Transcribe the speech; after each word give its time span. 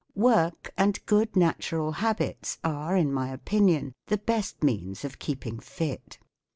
Work 0.15 0.73
and 0.79 0.97
good 1.05 1.33
na¬ 1.33 1.55
tural 1.59 1.97
habits 1.97 2.57
are, 2.63 2.95
in 2.97 3.13
my 3.13 3.29
opinion, 3.29 3.93
the 4.07 4.17
best 4.17 4.63
means 4.63 5.05
of 5.05 5.19
keeping 5.19 5.59
fit. 5.59 6.17